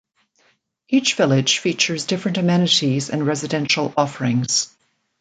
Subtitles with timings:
[0.89, 4.75] Each village features different amenities and residential offerings.